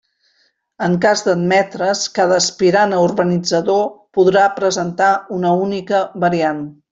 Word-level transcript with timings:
En 0.85 0.93
cas 1.03 1.19
d'admetre's, 1.25 2.01
cada 2.15 2.39
aspirant 2.43 2.95
a 2.95 3.01
urbanitzador 3.09 3.85
podrà 4.19 4.47
presentar 4.57 5.11
una 5.39 5.53
única 5.67 6.01
variant. 6.27 6.65